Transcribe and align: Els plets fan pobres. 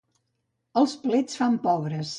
Els 0.83 0.97
plets 1.05 1.39
fan 1.43 1.61
pobres. 1.69 2.07